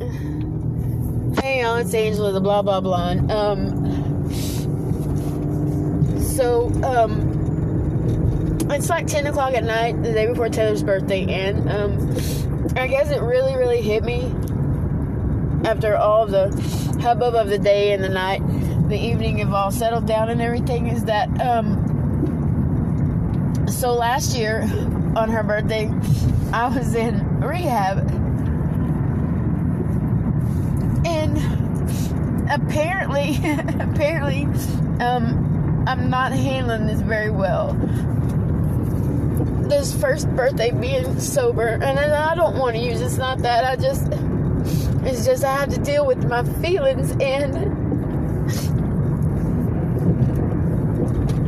[0.00, 3.10] Hey, y'all, it's Angela, the blah blah blah.
[3.10, 4.30] Um,
[6.18, 12.16] so, um, it's like 10 o'clock at night, the day before Taylor's birthday, and, um,
[12.76, 14.22] I guess it really, really hit me
[15.68, 16.48] after all the
[17.02, 18.40] hubbub of the day and the night,
[18.88, 21.76] the evening have all settled down and everything, is that, um,
[23.68, 24.62] so last year
[25.14, 25.90] on her birthday,
[26.54, 27.98] I was in rehab.
[31.02, 31.38] And
[32.50, 33.36] apparently,
[33.80, 34.44] apparently,
[35.02, 37.74] um, I'm not handling this very well.
[39.68, 43.76] This first birthday being sober, and I don't want to use it's not that I
[43.76, 44.08] just
[45.02, 47.56] it's just I have to deal with my feelings and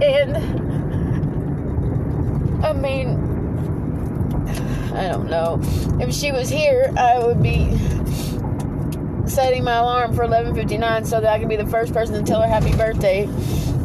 [0.03, 0.37] and
[2.65, 3.33] I mean
[4.95, 5.59] I don't know.
[6.01, 7.71] If she was here, I would be
[9.33, 12.41] setting my alarm for 11:59 so that I could be the first person to tell
[12.41, 13.29] her happy birthday.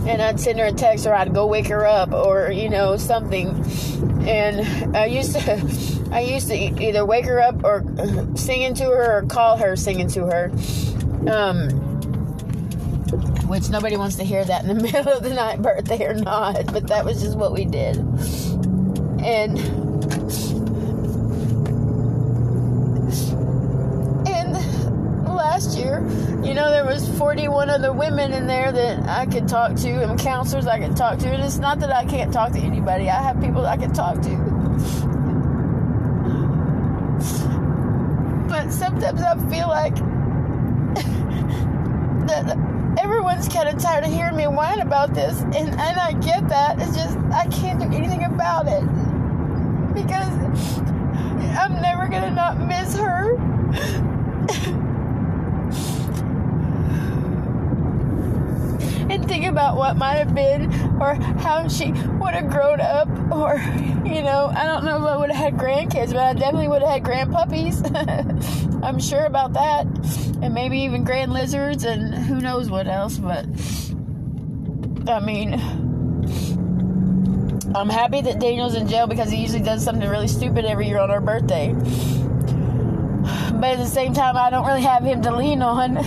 [0.08, 2.98] And I'd send her a text or I'd go wake her up or you know
[2.98, 3.50] something.
[4.28, 7.84] And I used to I used to either wake her up or
[8.36, 10.52] singing to her or call her singing to her.
[11.30, 11.70] Um,
[13.48, 16.68] which nobody wants to hear that in the middle of the night, birthday or not,
[16.68, 17.98] but that was just what we did.
[19.20, 19.58] And
[27.18, 31.18] 41 other women in there that I could talk to and counselors I could talk
[31.20, 31.30] to.
[31.30, 33.09] And it's not that I can't talk to anybody.
[33.09, 34.38] I have people I can talk to.
[38.48, 39.96] But sometimes I feel like
[42.28, 46.48] that everyone's kind of tired of hearing me whine about this, and, and I get
[46.50, 46.80] that.
[46.80, 48.84] It's just I can't do anything about it
[49.94, 50.34] because
[51.58, 53.38] I'm never gonna not miss her.
[59.58, 63.56] about what might have been or how she would have grown up or
[64.06, 66.84] you know i don't know if i would have had grandkids but i definitely would
[66.84, 67.81] have had grandpuppies.
[68.84, 69.88] I'm sure about that.
[70.44, 73.46] And maybe even grand lizards and who knows what else but
[75.09, 75.56] i mean
[77.75, 81.00] i'm happy that daniel's in jail because he usually does something really stupid every year
[81.00, 81.73] on our birthday.
[81.73, 85.97] But at the same time i don't really have him to lean on.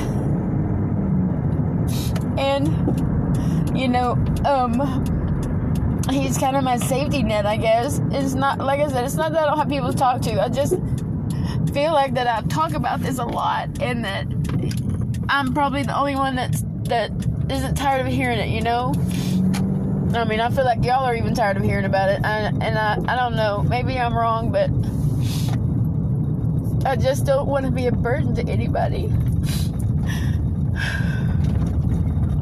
[2.39, 3.01] And
[3.81, 4.13] you know
[4.45, 4.75] um
[6.11, 7.99] he's kind of my safety net i guess.
[8.11, 10.43] It's not like i said it's not that i don't have people to talk to.
[10.43, 10.75] I just
[11.73, 14.27] feel like that i talk about this a lot and that
[15.31, 17.11] i'm probably the only one that's that
[17.49, 18.93] isn't tired of hearing it you know?
[20.15, 22.23] I mean i feel like y'all are even tired of hearing about it.
[22.23, 23.63] I, and i i don't know.
[23.63, 24.69] Maybe i'm wrong but
[26.87, 29.11] i just don't want to be a burden to anybody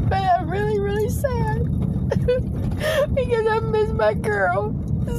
[0.08, 1.66] but I'm really, really sad
[3.14, 4.72] because I miss my girl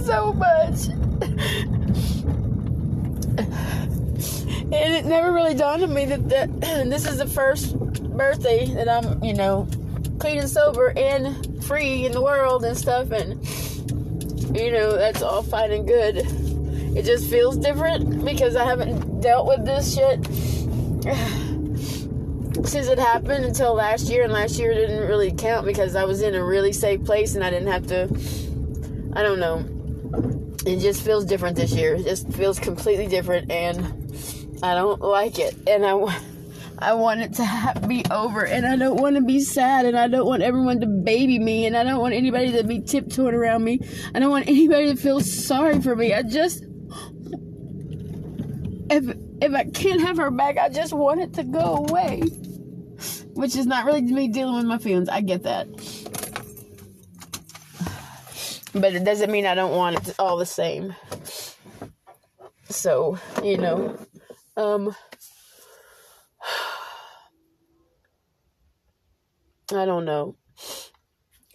[0.06, 0.88] so much.
[4.72, 7.78] and it never really dawned on me that, that this is the first
[8.16, 9.68] birthday that I'm, you know,
[10.20, 13.12] clean and sober and free in the world and stuff.
[13.12, 13.46] And,
[14.58, 16.18] you know, that's all fine and good.
[16.98, 20.26] It just feels different because I haven't dealt with this shit
[22.64, 26.22] since it happened until last year, and last year didn't really count because I was
[26.22, 28.04] in a really safe place and I didn't have to.
[29.14, 29.66] I don't know.
[30.66, 31.96] It just feels different this year.
[31.96, 35.56] It just feels completely different, and I don't like it.
[35.68, 36.22] And I,
[36.80, 40.08] I want it to be over, and I don't want to be sad, and I
[40.08, 43.64] don't want everyone to baby me, and I don't want anybody to be tiptoeing around
[43.64, 43.80] me.
[44.14, 46.14] I don't want anybody to feel sorry for me.
[46.14, 46.64] I just,
[48.92, 52.22] if if I can't have her back, I just want it to go away
[53.40, 55.08] which is not really me dealing with my feelings.
[55.08, 55.66] I get that.
[58.74, 60.94] But it doesn't mean I don't want it all the same.
[62.68, 63.98] So, you know,
[64.58, 64.94] um
[69.72, 70.36] I don't know.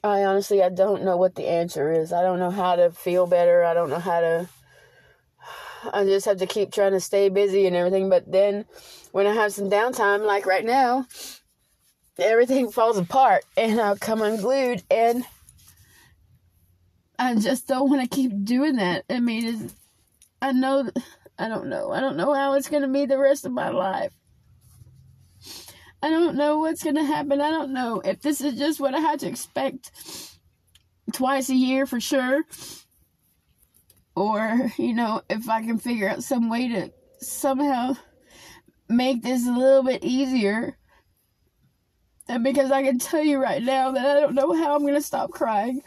[0.02, 2.14] I honestly I don't know what the answer is.
[2.14, 3.62] I don't know how to feel better.
[3.62, 4.48] I don't know how to
[5.92, 8.64] I just have to keep trying to stay busy and everything, but then
[9.12, 11.06] when I have some downtime like right now,
[12.18, 15.24] everything falls apart and I'll come unglued and
[17.18, 19.04] I just don't want to keep doing that.
[19.08, 19.70] I mean,
[20.42, 20.90] I know,
[21.38, 21.92] I don't know.
[21.92, 24.12] I don't know how it's going to be the rest of my life.
[26.02, 27.40] I don't know what's going to happen.
[27.40, 29.90] I don't know if this is just what I had to expect
[31.12, 32.42] twice a year for sure.
[34.14, 37.96] Or, you know, if I can figure out some way to somehow
[38.88, 40.76] make this a little bit easier.
[42.28, 44.94] And because I can tell you right now that I don't know how I'm going
[44.94, 45.82] to stop crying.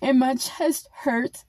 [0.00, 1.44] And my chest hurts.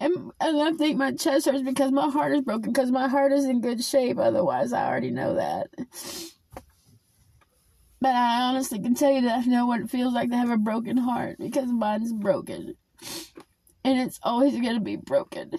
[0.00, 2.72] And, and I think my chest hurts because my heart is broken.
[2.72, 4.18] Because my heart is in good shape.
[4.18, 5.68] Otherwise, I already know that.
[8.00, 10.50] But I honestly can tell you that I know what it feels like to have
[10.50, 11.38] a broken heart.
[11.38, 12.76] Because mine's broken.
[13.82, 15.50] And it's always going to be broken.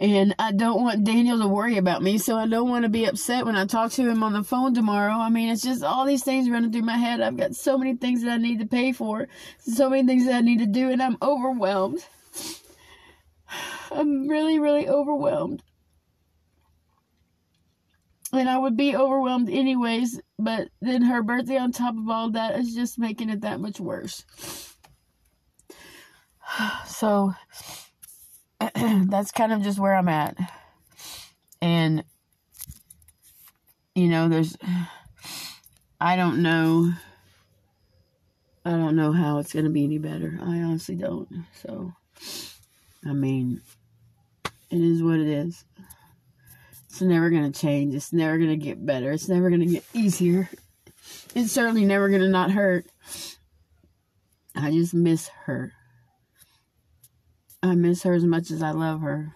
[0.00, 3.06] And I don't want Daniel to worry about me, so I don't want to be
[3.06, 5.14] upset when I talk to him on the phone tomorrow.
[5.14, 7.20] I mean, it's just all these things running through my head.
[7.20, 9.26] I've got so many things that I need to pay for,
[9.58, 12.06] so many things that I need to do, and I'm overwhelmed.
[13.90, 15.64] I'm really, really overwhelmed.
[18.32, 22.56] And I would be overwhelmed anyways, but then her birthday on top of all that
[22.60, 24.24] is just making it that much worse.
[26.86, 27.34] So
[29.08, 30.36] that's kind of just where I'm at.
[31.60, 32.04] And,
[33.94, 34.56] you know, there's,
[36.00, 36.92] I don't know,
[38.64, 40.38] I don't know how it's going to be any better.
[40.42, 41.28] I honestly don't.
[41.62, 41.92] So,
[43.06, 43.60] I mean,
[44.70, 45.64] it is what it is.
[46.88, 47.94] It's never going to change.
[47.94, 49.12] It's never going to get better.
[49.12, 50.50] It's never going to get easier.
[51.34, 52.86] It's certainly never going to not hurt.
[54.54, 55.72] I just miss her.
[57.62, 59.34] I miss her as much as I love her.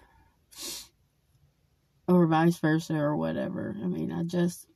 [2.07, 3.75] Or vice versa, or whatever.
[3.81, 4.67] I mean, I just.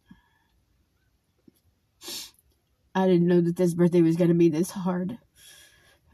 [2.95, 5.17] I didn't know that this birthday was going to be this hard.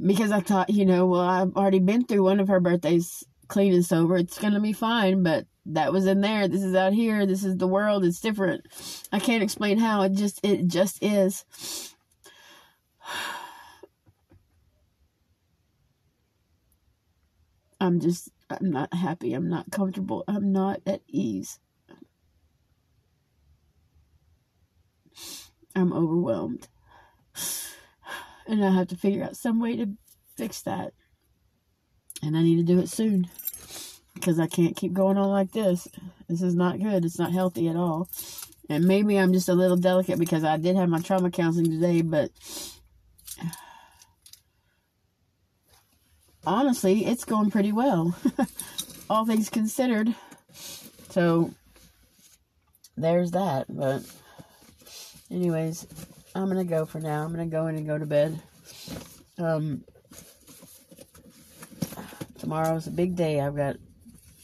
[0.04, 3.74] Because I thought, you know, well, I've already been through one of her birthdays clean
[3.74, 4.18] and sober.
[4.18, 5.24] It's going to be fine.
[5.24, 6.48] But that was in there.
[6.48, 7.26] This is out here.
[7.26, 8.04] This is the world.
[8.04, 8.68] It's different.
[9.12, 10.02] I can't explain how.
[10.02, 11.46] It just, it just is.
[17.84, 19.34] I'm just, I'm not happy.
[19.34, 20.24] I'm not comfortable.
[20.26, 21.60] I'm not at ease.
[25.76, 26.70] I'm overwhelmed.
[28.48, 29.90] And I have to figure out some way to
[30.38, 30.94] fix that.
[32.22, 33.28] And I need to do it soon.
[34.14, 35.90] Because I can't keep going on like this.
[36.30, 37.04] This is not good.
[37.04, 38.08] It's not healthy at all.
[38.70, 42.02] And maybe I'm just a little delicate because I did have my trauma counseling today,
[42.02, 42.32] but
[46.46, 48.16] honestly, it's going pretty well,
[49.10, 50.14] all things considered.
[51.10, 51.54] So,
[52.98, 53.66] there's that.
[53.70, 54.04] But,
[55.32, 55.88] anyways,
[56.36, 57.24] I'm to go for now.
[57.24, 58.40] I'm to go in and go to bed.
[59.38, 59.84] Um,
[62.40, 63.40] tomorrow's a big day.
[63.40, 63.78] I've got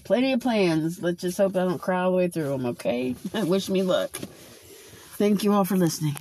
[0.04, 1.02] plenty of plans.
[1.02, 3.16] Let's just hope I don't cry all the way through them, okay?
[3.34, 4.12] Wish me luck.
[4.12, 6.16] Thank you all for listening.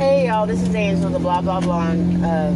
[0.00, 1.88] Hey y'all, this is Angela, the blah blah blah.
[2.26, 2.54] Uh,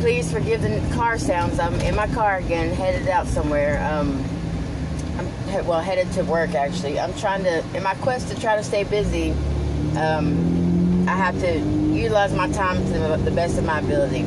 [0.00, 1.60] please forgive the car sounds.
[1.60, 3.80] I'm in my car again, headed out somewhere.
[3.88, 4.24] Um,
[5.16, 6.98] I'm well headed to work actually.
[6.98, 9.30] I'm trying to, in my quest to try to stay busy,
[9.96, 14.24] um, I have to utilize my time to the best of my ability.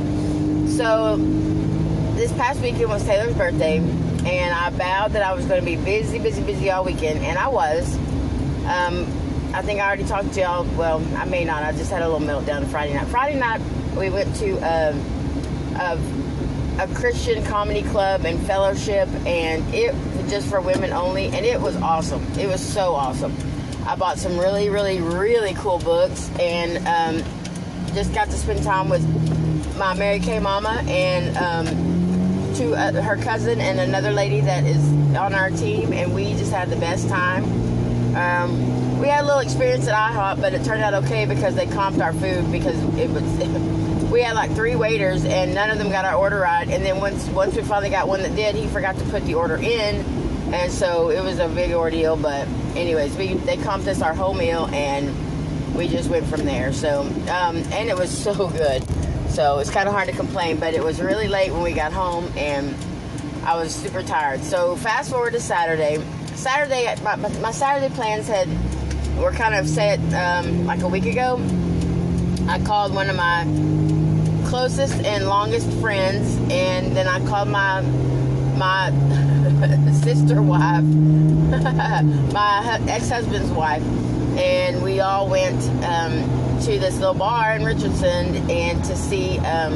[0.69, 1.17] So
[2.15, 5.75] this past weekend was Taylor's birthday, and I vowed that I was going to be
[5.75, 7.97] busy, busy, busy all weekend, and I was.
[8.65, 9.22] Um,
[9.53, 10.65] I think I already talked to y'all.
[10.75, 11.63] Well, I may not.
[11.63, 13.07] I just had a little meltdown Friday night.
[13.07, 13.61] Friday night,
[13.95, 14.57] we went to.
[14.59, 14.97] Uh,
[15.79, 19.93] of a Christian comedy club and fellowship, and it
[20.29, 22.23] just for women only, and it was awesome.
[22.37, 23.35] It was so awesome.
[23.85, 27.23] I bought some really, really, really cool books, and um,
[27.93, 29.03] just got to spend time with
[29.77, 31.93] my Mary Kay mama and um,
[32.73, 36.69] uh, her cousin and another lady that is on our team, and we just had
[36.69, 37.43] the best time.
[38.15, 41.65] Um, we had a little experience at IHOP, but it turned out okay because they
[41.65, 43.23] comped our food because it was.
[44.11, 46.67] we had like three waiters and none of them got our order right.
[46.69, 49.33] And then once once we finally got one that did, he forgot to put the
[49.33, 50.05] order in,
[50.53, 52.15] and so it was a big ordeal.
[52.15, 56.71] But anyways, we they comped us our whole meal and we just went from there.
[56.71, 58.83] So um, and it was so good.
[59.29, 61.91] So it's kind of hard to complain, but it was really late when we got
[61.91, 62.75] home and
[63.43, 64.43] I was super tired.
[64.43, 65.97] So fast forward to Saturday.
[66.35, 68.47] Saturday, my, my Saturday plans had
[69.17, 71.39] were kind of set um, like a week ago.
[72.47, 73.43] I called one of my
[74.49, 77.81] closest and longest friends, and then I called my
[78.57, 78.91] my
[80.03, 80.83] sister wife,
[82.33, 83.83] my ex-husband's wife,
[84.37, 89.73] and we all went um, to this little bar in Richardson and to see um,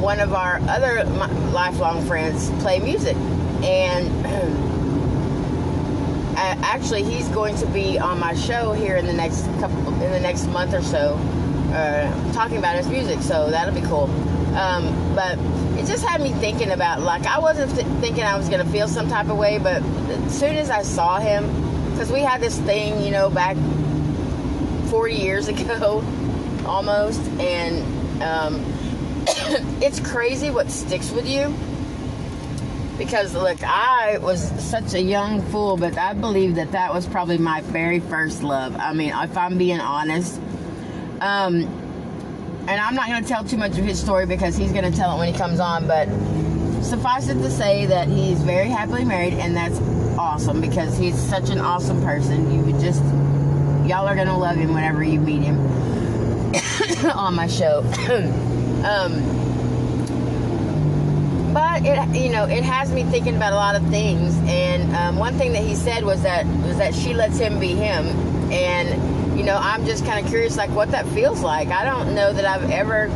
[0.00, 3.16] one of our other lifelong friends play music,
[3.62, 4.62] and.
[6.62, 10.20] actually, he's going to be on my show here in the next couple in the
[10.20, 11.16] next month or so
[11.72, 14.04] uh, talking about his music, so that'll be cool.
[14.56, 15.38] Um, but
[15.78, 18.88] it just had me thinking about like I wasn't th- thinking I was gonna feel
[18.88, 21.44] some type of way, but as soon as I saw him,
[21.90, 23.56] because we had this thing, you know, back
[24.90, 26.02] 40 years ago,
[26.64, 28.64] almost, and um,
[29.82, 31.54] it's crazy what sticks with you.
[32.98, 37.38] Because look, I was such a young fool, but I believe that that was probably
[37.38, 38.74] my very first love.
[38.76, 40.40] I mean, if I'm being honest.
[41.20, 41.62] Um,
[42.68, 44.96] and I'm not going to tell too much of his story because he's going to
[44.96, 46.08] tell it when he comes on, but
[46.82, 49.78] suffice it to say that he's very happily married, and that's
[50.18, 52.52] awesome because he's such an awesome person.
[52.52, 53.02] You would just,
[53.88, 55.58] y'all are going to love him whenever you meet him
[57.14, 57.80] on my show.
[58.84, 59.45] um,
[61.76, 64.36] but it, you know, it has me thinking about a lot of things.
[64.46, 67.68] And um, one thing that he said was that was that she lets him be
[67.68, 68.06] him,
[68.50, 71.68] and you know, I'm just kind of curious, like, what that feels like.
[71.68, 73.10] I don't know that I've ever.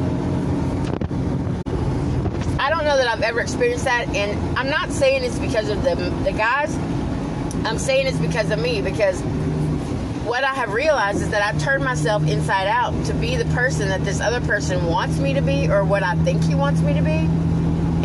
[2.59, 5.83] I don't know that I've ever experienced that, and I'm not saying it's because of
[5.83, 6.75] the the guys.
[7.65, 9.21] I'm saying it's because of me because
[10.25, 13.89] what I have realized is that I turned myself inside out to be the person
[13.89, 16.95] that this other person wants me to be or what I think he wants me
[16.95, 17.29] to be.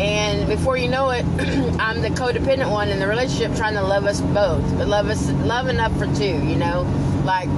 [0.00, 1.24] And before you know it,
[1.80, 5.30] I'm the codependent one in the relationship trying to love us both, but love us
[5.30, 6.82] love enough for two, you know?
[7.24, 7.48] Like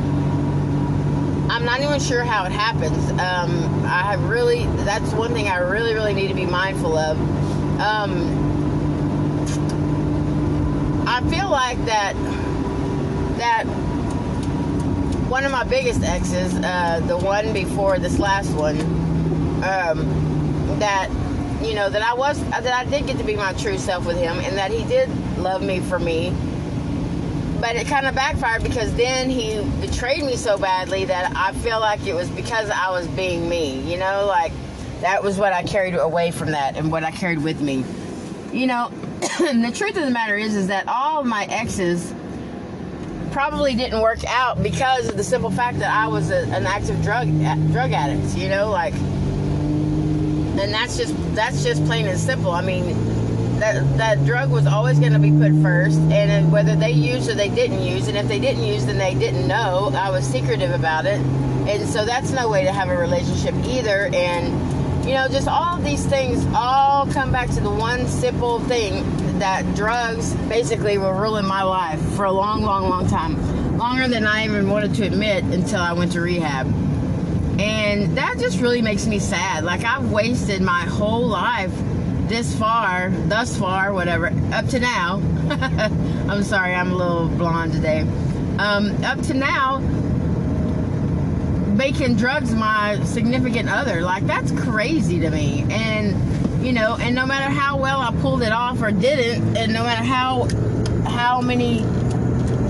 [1.50, 3.10] I'm not even sure how it happens.
[3.12, 7.18] Um, I have really, that's one thing I really, really need to be mindful of.
[7.80, 8.46] Um,
[11.08, 12.14] I feel like that,
[13.38, 13.64] that
[15.26, 18.78] one of my biggest exes, uh, the one before this last one,
[19.64, 21.08] um, that,
[21.62, 24.16] you know, that I was, that I did get to be my true self with
[24.16, 26.32] him and that he did love me for me.
[27.60, 31.80] But it kind of backfired because then he betrayed me so badly that I feel
[31.80, 34.52] like it was because I was being me, you know, like
[35.00, 37.84] that was what I carried away from that and what I carried with me.
[38.52, 38.88] You know,
[39.20, 42.14] the truth of the matter is is that all my exes
[43.32, 47.02] probably didn't work out because of the simple fact that I was a, an active
[47.02, 47.26] drug
[47.72, 48.94] drug addict, you know, like
[50.58, 52.50] and that's just that's just plain and simple.
[52.50, 56.90] I mean, that that drug was always going to be put first, and whether they
[56.90, 59.90] used or they didn't use, and if they didn't use, then they didn't know.
[59.94, 64.10] I was secretive about it, and so that's no way to have a relationship either.
[64.12, 69.38] And you know, just all these things all come back to the one simple thing
[69.38, 74.26] that drugs basically were ruling my life for a long, long, long time, longer than
[74.26, 76.66] I even wanted to admit until I went to rehab.
[77.58, 79.64] And that just really makes me sad.
[79.64, 81.72] Like I've wasted my whole life
[82.28, 85.16] this far, thus far, whatever, up to now.
[86.28, 88.00] I'm sorry, I'm a little blonde today.
[88.58, 89.78] Um, up to now,
[91.74, 94.02] making drugs my significant other.
[94.02, 95.64] Like, that's crazy to me.
[95.70, 99.72] And, you know, and no matter how well I pulled it off or didn't, and
[99.72, 100.48] no matter how,
[101.08, 101.80] how many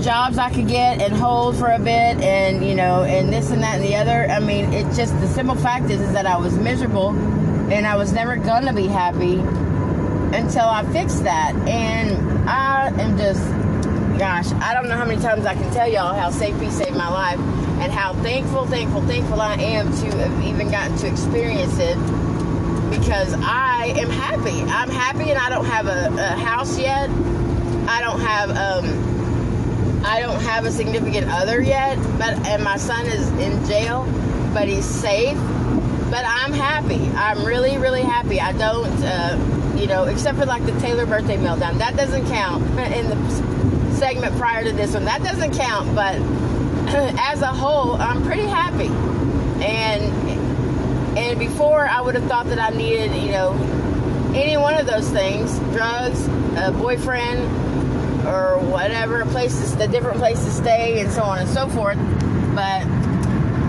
[0.01, 3.61] jobs I could get and hold for a bit and, you know, and this and
[3.63, 6.37] that and the other, I mean, it just, the simple fact is, is that I
[6.37, 7.09] was miserable
[7.71, 9.35] and I was never gonna be happy
[10.35, 11.55] until I fixed that.
[11.67, 13.41] And I am just,
[14.17, 17.09] gosh, I don't know how many times I can tell y'all how Safety saved my
[17.09, 17.39] life
[17.79, 21.97] and how thankful, thankful, thankful I am to have even gotten to experience it
[22.89, 24.61] because I am happy.
[24.61, 27.09] I'm happy and I don't have a, a house yet.
[27.87, 29.18] I don't have um
[30.03, 34.05] I don't have a significant other yet, but and my son is in jail,
[34.53, 35.37] but he's safe
[36.09, 36.99] but I'm happy.
[37.15, 38.41] I'm really, really happy.
[38.41, 41.77] I don't, uh, you know, except for like the Taylor birthday meltdown.
[41.77, 42.63] That doesn't count
[42.93, 45.05] in the segment prior to this one.
[45.05, 45.93] That doesn't count.
[45.93, 46.15] But
[47.19, 48.87] as a whole, I'm pretty happy.
[49.63, 50.29] And
[51.17, 53.53] and before, I would have thought that I needed, you know,
[54.33, 56.25] any one of those things: drugs,
[56.57, 57.39] a boyfriend,
[58.29, 61.97] or whatever, places, the different places to stay, and so on and so forth.
[62.55, 62.85] But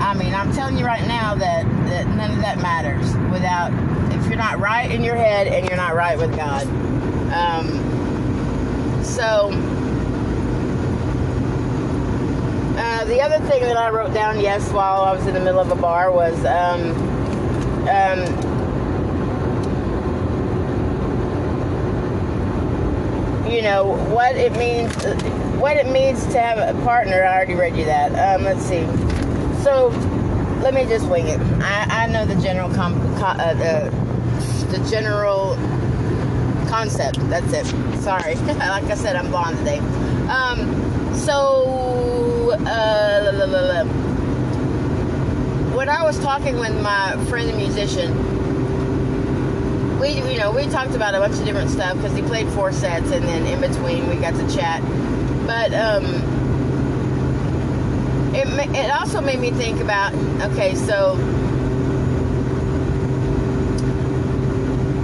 [0.01, 3.71] I mean, I'm telling you right now that, that none of that matters without,
[4.15, 6.67] if you're not right in your head and you're not right with God.
[7.33, 9.51] Um, so,
[12.79, 15.61] uh, the other thing that I wrote down, yes, while I was in the middle
[15.61, 16.93] of a bar was, um,
[17.89, 18.50] um,
[23.51, 24.95] you know what it means
[25.61, 28.87] what it means to have a partner i already read you that um, let's see
[29.63, 29.91] so
[30.63, 31.41] let me just wing it.
[31.63, 33.91] I, I know the general com, uh, the,
[34.71, 35.55] the general
[36.69, 37.19] concept.
[37.31, 37.67] That's it.
[38.01, 38.35] Sorry.
[38.45, 39.79] like I said, I'm blonde today.
[40.29, 43.85] Um, so uh, la, la, la,
[45.75, 48.13] when I was talking with my friend, the musician,
[50.01, 52.73] we you know we talked about a bunch of different stuff because he played four
[52.73, 54.83] sets and then in between we got to chat.
[55.47, 56.41] But um
[58.35, 60.15] it, it also made me think about
[60.53, 61.15] okay so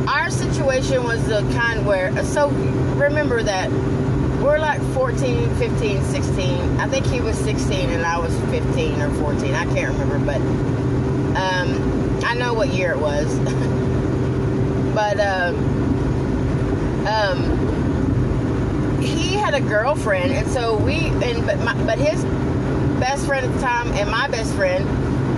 [0.08, 2.48] our situation was the kind where so
[2.96, 3.70] remember that
[4.42, 9.10] we're like 14 15 16 i think he was 16 and i was 15 or
[9.14, 10.40] 14 i can't remember but
[11.36, 13.26] um, i know what year it was
[14.96, 15.52] but uh,
[17.06, 17.38] um,
[19.02, 22.24] he had a girlfriend and so we and but my, but his
[22.98, 24.84] best friend at the time and my best friend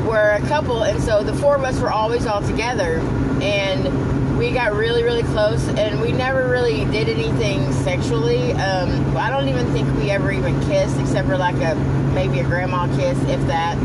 [0.07, 3.01] were a couple and so the four of us were always all together
[3.43, 8.53] and we got really, really close, and we never really did anything sexually.
[8.53, 11.75] Um, I don't even think we ever even kissed, except for like a
[12.15, 13.77] maybe a grandma kiss, if that.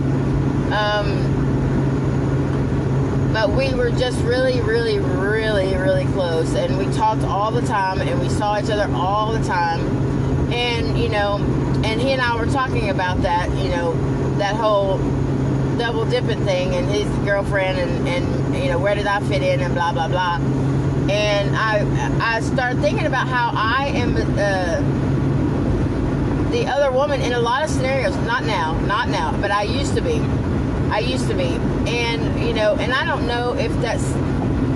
[0.71, 1.32] Um,
[3.33, 7.99] but we were just really, really, really, really close, and we talked all the time,
[7.99, 9.81] and we saw each other all the time,
[10.53, 11.37] and you know,
[11.83, 13.93] and he and I were talking about that, you know,
[14.37, 14.99] that whole
[15.77, 19.59] double dipping thing and his girlfriend and, and you know where did I fit in
[19.59, 20.37] and blah blah blah.
[21.09, 21.85] And I
[22.21, 24.81] I started thinking about how I am uh,
[26.51, 28.15] the other woman in a lot of scenarios.
[28.17, 30.19] Not now not now but I used to be
[30.93, 31.57] I used to be.
[31.89, 34.05] And you know and I don't know if that's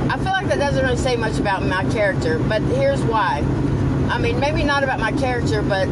[0.10, 3.44] I feel like that doesn't really say much about my character but here's why.
[4.10, 5.88] I mean maybe not about my character but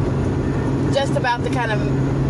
[0.92, 1.80] just about the kind of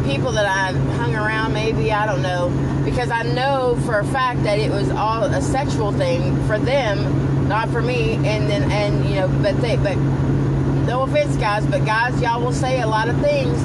[0.06, 2.48] people that I hung around, maybe I don't know,
[2.84, 7.48] because I know for a fact that it was all a sexual thing for them,
[7.48, 8.14] not for me.
[8.14, 12.52] And then, and you know, but they, but no offense, guys, but guys, y'all will
[12.52, 13.60] say a lot of things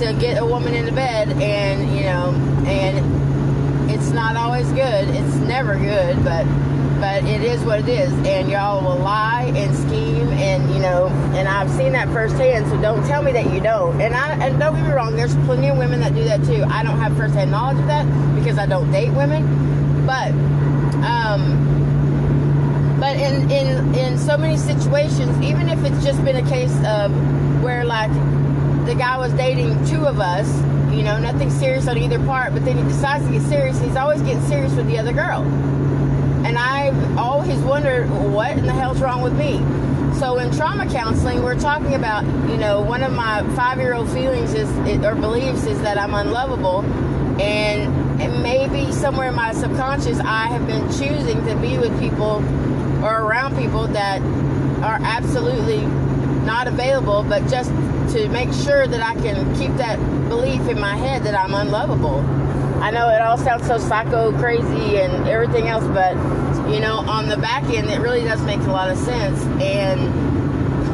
[0.00, 2.30] to get a woman into bed, and you know,
[2.66, 3.23] and
[4.04, 5.08] it's not always good.
[5.08, 6.44] It's never good, but
[7.00, 8.12] but it is what it is.
[8.26, 12.66] And y'all will lie and scheme, and you know, and I've seen that firsthand.
[12.66, 13.98] So don't tell me that you don't.
[14.02, 16.64] And I and don't get me wrong, there's plenty of women that do that too.
[16.64, 20.32] I don't have firsthand knowledge of that because I don't date women, but
[21.02, 21.56] um,
[23.00, 27.10] but in in in so many situations, even if it's just been a case of
[27.62, 28.12] where like
[28.84, 30.46] the guy was dating two of us,
[30.94, 33.76] you know, nothing serious on either part, but then he decides to get serious.
[33.78, 35.42] and He's always getting serious with the other girl
[36.44, 39.58] and I've always wondered what in the hell's wrong with me.
[40.18, 44.68] So in trauma counseling, we're talking about, you know, one of my five-year-old feelings is
[45.04, 46.82] or beliefs is that I'm unlovable,
[47.40, 52.44] and, and maybe somewhere in my subconscious I have been choosing to be with people
[53.02, 54.20] or around people that
[54.82, 55.80] are absolutely
[56.44, 57.70] not available, but just
[58.14, 62.20] to make sure that I can keep that belief in my head that I'm unlovable.
[62.82, 66.14] I know it all sounds so psycho crazy and everything else, but
[66.70, 69.40] you know, on the back end, it really does make a lot of sense.
[69.62, 70.00] And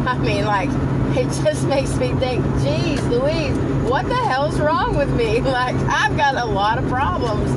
[0.08, 0.70] I mean, like,
[1.16, 3.56] it just makes me think, geez, Louise,
[3.88, 5.40] what the hell's wrong with me?
[5.50, 7.50] Like, I've got a lot of problems.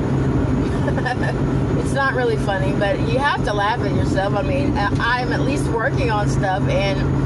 [1.84, 4.34] it's not really funny, but you have to laugh at yourself.
[4.34, 7.23] I mean, I'm at least working on stuff, and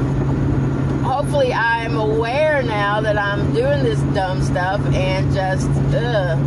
[1.18, 6.38] hopefully, I'm aware now that I'm doing this dumb stuff and just, ugh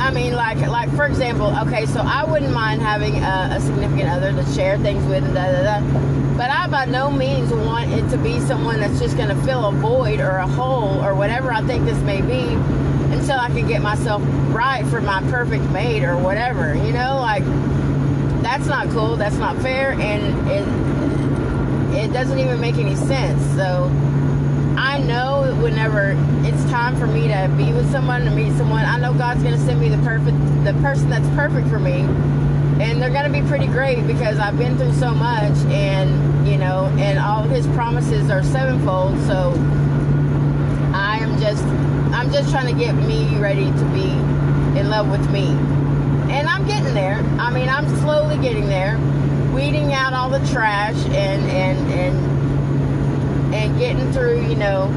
[0.00, 4.08] I mean, like, like for example, okay, so I wouldn't mind having a, a significant
[4.08, 6.36] other to share things with, and da da da.
[6.36, 9.64] But I by no means want it to be someone that's just going to fill
[9.64, 12.54] a void or a hole or whatever I think this may be
[13.12, 14.22] until I can get myself
[14.54, 16.76] right for my perfect mate or whatever.
[16.76, 17.44] You know, like
[18.42, 19.16] that's not cool.
[19.16, 20.50] That's not fair, and
[21.94, 23.42] it doesn't even make any sense.
[23.56, 23.90] So
[24.76, 28.98] I know whenever it's time for me to be with someone to meet someone, I
[28.98, 32.00] know God's to send me the perfect, the person that's perfect for me,
[32.80, 36.86] and they're to be pretty great because I've been through so much, and you know,
[36.98, 39.18] and all His promises are sevenfold.
[39.26, 39.52] So
[40.94, 41.64] I am just,
[42.14, 44.08] I'm just trying to get me ready to be
[44.78, 45.48] in love with me,
[46.32, 47.18] and I'm getting there.
[47.38, 48.96] I mean, I'm slowly getting there,
[49.52, 54.88] weeding out all the trash and and and and getting through, you know,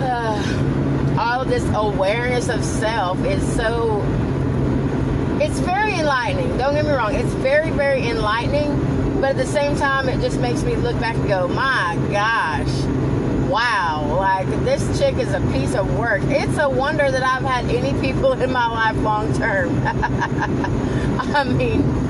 [0.00, 4.02] uh, all this awareness of self is so.
[5.40, 6.58] It's very enlightening.
[6.58, 7.14] Don't get me wrong.
[7.14, 9.20] It's very, very enlightening.
[9.20, 12.68] But at the same time, it just makes me look back and go, my gosh,
[13.48, 16.22] wow, like this chick is a piece of work.
[16.24, 19.80] It's a wonder that I've had any people in my life long term.
[21.34, 22.07] I mean,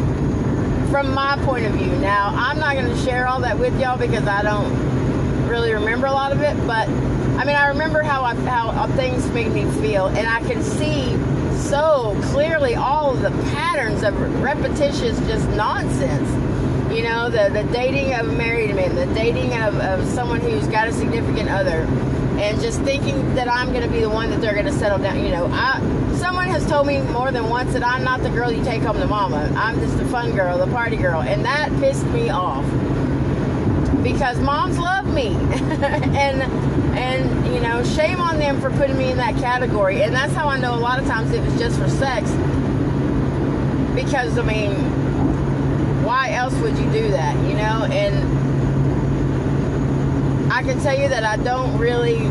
[0.91, 1.95] from my point of view.
[1.99, 6.07] Now, I'm not going to share all that with y'all because I don't really remember
[6.07, 9.53] a lot of it, but I mean, I remember how I, how uh, things made
[9.53, 11.17] me feel, and I can see
[11.57, 16.29] so clearly all of the patterns of repetitious just nonsense.
[16.93, 20.67] You know, the, the dating of a married man, the dating of, of someone who's
[20.69, 21.87] got a significant other,
[22.41, 24.99] and just thinking that I'm going to be the one that they're going to settle
[24.99, 25.23] down.
[25.23, 25.81] You know, I
[26.19, 28.99] someone has told me more than once that I'm not the girl you take home
[28.99, 29.53] to mama.
[29.57, 32.65] I'm just the fun girl, the party girl, and that pissed me off
[34.03, 36.43] because moms love me, and
[36.99, 40.03] and you know, shame on them for putting me in that category.
[40.03, 42.31] And that's how I know a lot of times it was just for sex.
[43.95, 44.75] Because I mean,
[46.05, 47.37] why else would you do that?
[47.49, 48.39] You know, and
[50.53, 52.29] I can tell you that I don't really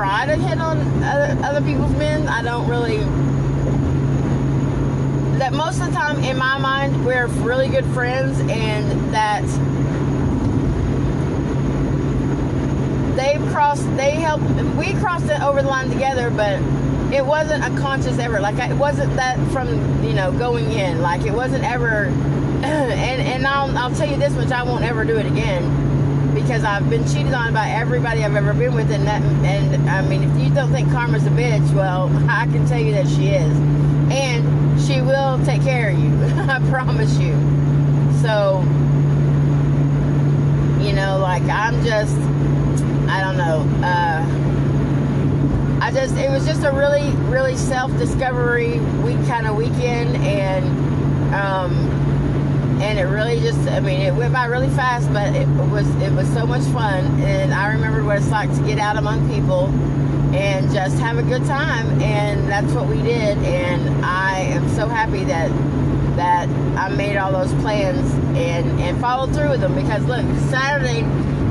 [0.00, 2.26] try to hit on other, other people's men.
[2.26, 3.00] I don't really.
[5.36, 9.44] That most of the time, in my mind, we're really good friends, and that
[13.14, 14.44] they crossed, they helped,
[14.78, 16.62] we crossed it over the line together, but
[17.12, 18.40] it wasn't a conscious ever.
[18.40, 19.68] Like it wasn't that from
[20.02, 21.02] you know going in.
[21.02, 22.04] Like it wasn't ever.
[22.64, 25.89] and and I'll I'll tell you this much: I won't ever do it again
[26.50, 30.02] because I've been cheated on by everybody I've ever been with, and that and I
[30.02, 33.28] mean, if you don't think karma's a bitch, well, I can tell you that she
[33.28, 33.56] is,
[34.10, 36.10] and she will take care of you.
[36.50, 37.34] I promise you.
[38.20, 38.62] So,
[40.84, 42.16] you know, like I'm just,
[43.08, 43.86] I don't know.
[43.86, 44.26] Uh,
[45.80, 50.66] I just, it was just a really, really self discovery week kind of weekend, and
[51.32, 52.09] um,
[52.80, 56.12] and it really just, I mean, it went by really fast, but it was, it
[56.12, 59.66] was so much fun, and I remember what it's like to get out among people
[60.34, 64.86] and just have a good time, and that's what we did, and I am so
[64.86, 65.50] happy that
[66.16, 69.74] that I made all those plans and and followed through with them.
[69.74, 71.02] Because look, Saturday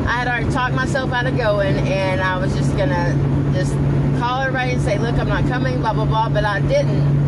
[0.06, 3.16] I had already talked myself out of going, and I was just gonna
[3.54, 3.74] just
[4.20, 6.30] call everybody and say, look, I'm not coming, blah, blah, blah.
[6.30, 7.19] But I didn't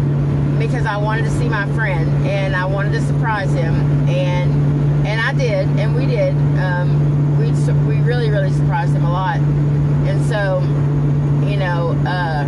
[0.62, 3.74] because I wanted to see my friend and I wanted to surprise him.
[4.08, 4.52] And
[5.08, 6.36] and I did, and we did.
[6.60, 7.50] Um, we,
[7.88, 9.38] we really, really surprised him a lot.
[9.38, 10.60] And so,
[11.50, 12.46] you know, uh,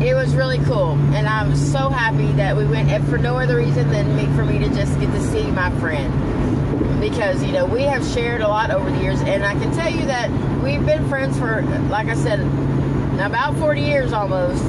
[0.00, 0.92] it was really cool.
[1.12, 4.60] And I'm so happy that we went, for no other reason than me, for me
[4.60, 6.12] to just get to see my friend
[7.00, 9.90] because you know we have shared a lot over the years and i can tell
[9.90, 10.30] you that
[10.62, 12.40] we've been friends for like i said
[13.20, 14.64] about 40 years almost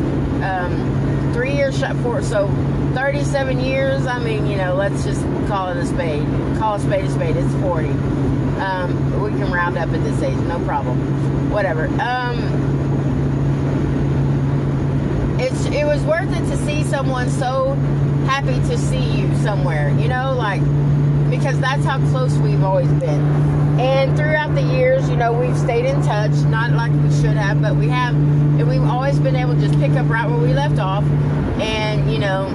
[0.45, 2.47] um, three years four so
[2.93, 6.25] 37 years i mean you know let's just call it a spade.
[6.57, 7.89] Call a spade a spade it's 40
[8.59, 11.49] um, we can round up at this age no problem.
[11.51, 11.87] Whatever.
[12.01, 12.37] Um,
[15.39, 17.73] it's it was worth it to see someone so
[18.25, 20.61] happy to see you somewhere you know like
[21.29, 23.21] because that's how close we've always been.
[23.79, 27.61] And throughout the years, you know, we've stayed in touch, not like we should have,
[27.61, 30.53] but we have, and we've always been able to just pick up right where we
[30.53, 31.03] left off.
[31.59, 32.47] And, you know,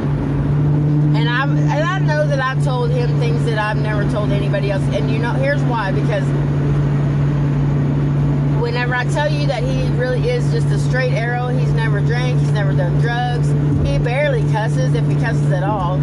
[1.14, 4.70] and I and I know that I've told him things that I've never told anybody
[4.70, 4.82] else.
[4.94, 6.24] And you know, here's why because
[8.60, 12.40] whenever I tell you that he really is just a straight arrow, he's never drank,
[12.40, 13.29] he's never done drugs,
[14.00, 15.94] he barely cusses if he cusses at all,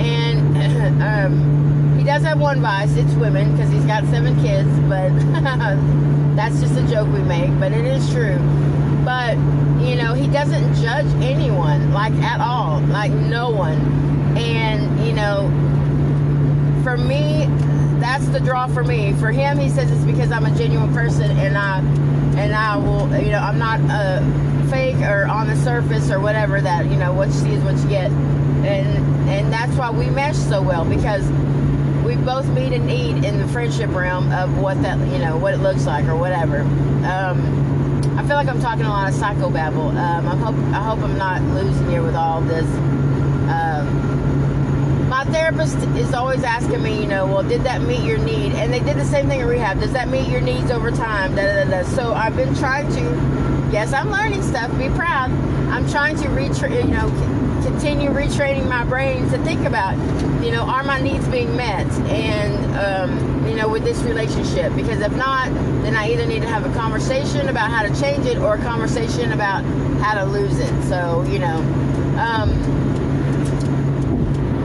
[0.00, 2.94] and um he does have one vice.
[2.96, 5.10] It's women because he's got seven kids, but
[6.36, 7.50] that's just a joke we make.
[7.58, 8.38] But it is true.
[9.04, 9.36] But
[9.84, 13.78] you know, he doesn't judge anyone like at all, like no one.
[14.36, 15.48] And you know,
[16.84, 17.46] for me,
[18.00, 19.12] that's the draw for me.
[19.14, 21.78] For him, he says it's because I'm a genuine person, and I
[22.40, 26.60] and I will, you know, I'm not a fake or on the surface or whatever.
[26.60, 30.06] That you know, what you see is what you get, and and that's why we
[30.06, 31.28] mesh so well because
[32.04, 35.54] we both meet a need in the friendship realm of what that you know what
[35.54, 36.60] it looks like or whatever.
[36.60, 39.94] Um, I feel like I'm talking a lot of psychobabble.
[39.94, 42.66] Um, I hope I hope I'm not losing you with all this.
[43.52, 44.12] Um,
[45.08, 48.52] my therapist is always asking me, you know, well, did that meet your need?
[48.52, 49.78] And they did the same thing in rehab.
[49.78, 51.34] Does that meet your needs over time?
[51.34, 53.41] Da, da, da, so I've been trying to.
[53.72, 54.70] Yes, I'm learning stuff.
[54.76, 55.30] Be proud.
[55.70, 57.08] I'm trying to reach, you know,
[57.64, 59.96] continue retraining my brain to think about,
[60.44, 61.86] you know, are my needs being met?
[62.10, 64.74] And, um, you know, with this relationship.
[64.76, 65.48] Because if not,
[65.82, 68.58] then I either need to have a conversation about how to change it or a
[68.58, 69.64] conversation about
[70.02, 70.82] how to lose it.
[70.84, 71.56] So, you know,
[72.20, 72.50] um,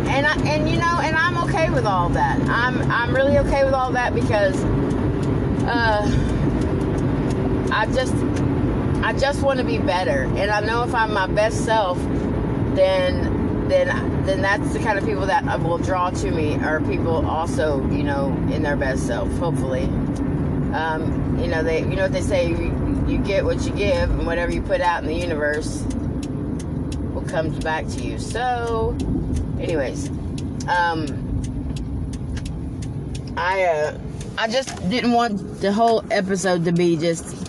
[0.09, 2.41] and I, and you know, and I'm okay with all that.
[2.49, 4.61] I'm, I'm really okay with all that because,
[5.63, 6.03] uh,
[7.71, 8.13] I just,
[9.07, 10.23] I just want to be better.
[10.23, 11.97] And I know if I'm my best self,
[12.75, 13.87] then then
[14.25, 18.03] then that's the kind of people that will draw to me are people also you
[18.03, 19.83] know in their best self hopefully
[20.73, 24.09] um, you know they you know what they say you, you get what you give
[24.09, 25.83] and whatever you put out in the universe
[27.13, 28.95] will come back to you so
[29.59, 30.09] anyways
[30.67, 31.07] Um,
[33.37, 33.97] I uh,
[34.37, 37.46] I just didn't want the whole episode to be just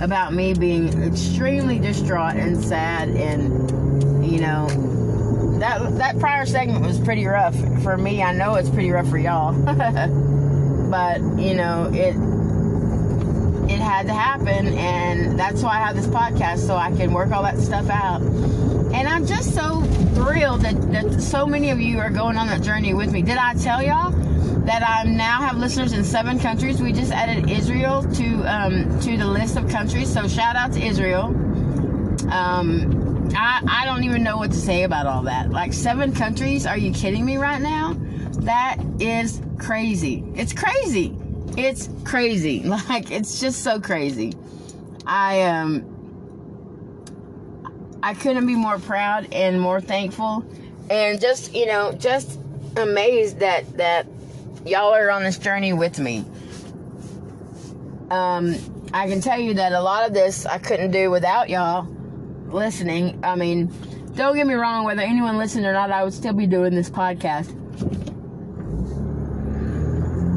[0.00, 4.68] about me being extremely distraught and sad, and you know
[5.58, 8.22] that that prior segment was pretty rough for me.
[8.22, 9.52] I know it's pretty rough for y'all,
[10.90, 12.16] but you know it
[13.70, 17.32] it had to happen, and that's why I have this podcast so I can work
[17.32, 18.22] all that stuff out.
[18.22, 19.82] And I'm just so
[20.14, 23.20] thrilled that, that so many of you are going on that journey with me.
[23.20, 24.12] Did I tell y'all
[24.68, 26.82] that I now have listeners in seven countries?
[26.82, 30.80] We just added Israel to um, to the list of countries, so shout out to
[30.84, 31.24] Israel.
[32.30, 35.50] Um, I, I don't even know what to say about all that.
[35.50, 36.66] Like seven countries?
[36.66, 37.96] Are you kidding me right now?
[38.40, 40.22] That is crazy.
[40.36, 41.16] It's crazy.
[41.56, 42.62] It's crazy.
[42.90, 44.34] Like it's just so crazy.
[45.06, 45.94] I um
[48.02, 50.44] I couldn't be more proud and more thankful
[50.90, 52.38] and just, you know, just
[52.76, 54.06] amazed that that
[54.68, 56.24] y'all are on this journey with me.
[58.10, 58.56] Um
[58.92, 61.86] I can tell you that a lot of this I couldn't do without y'all
[62.48, 63.20] listening.
[63.22, 63.72] I mean,
[64.14, 66.88] don't get me wrong, whether anyone listened or not, I would still be doing this
[66.88, 67.54] podcast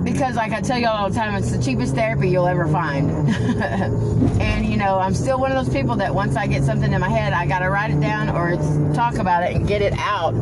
[0.03, 3.09] because like I tell y'all all the time, it's the cheapest therapy you'll ever find.
[4.41, 7.01] and you know, I'm still one of those people that once I get something in
[7.01, 8.55] my head, I gotta write it down or
[8.93, 10.33] talk about it and get it out.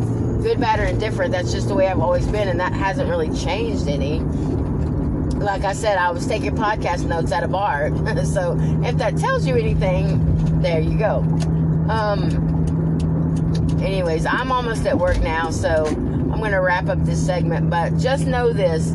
[0.41, 1.31] Good, bad, or indifferent.
[1.31, 4.19] That's just the way I've always been, and that hasn't really changed any.
[5.39, 7.89] Like I said, I was taking podcast notes at a bar.
[8.25, 11.17] so if that tells you anything, there you go.
[11.89, 17.69] Um, anyways, I'm almost at work now, so I'm going to wrap up this segment.
[17.69, 18.93] But just know this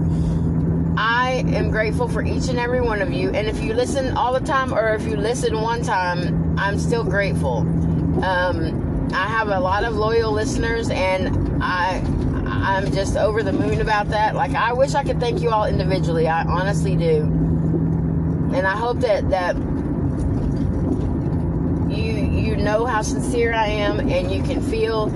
[0.97, 3.31] I am grateful for each and every one of you.
[3.31, 7.03] And if you listen all the time or if you listen one time, I'm still
[7.03, 7.59] grateful.
[8.25, 12.03] Um, I have a lot of loyal listeners and I
[12.47, 14.35] I'm just over the moon about that.
[14.35, 16.29] Like I wish I could thank you all individually.
[16.29, 17.23] I honestly do.
[17.23, 19.57] And I hope that that
[21.95, 25.11] you you know how sincere I am and you can feel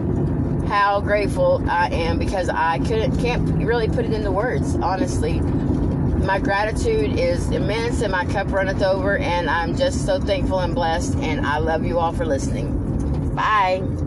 [0.66, 5.40] how grateful I am because I couldn't can't really put it into words, honestly.
[5.40, 10.74] My gratitude is immense and my cup runneth over and I'm just so thankful and
[10.74, 12.87] blessed and I love you all for listening.
[13.38, 13.97] Bye.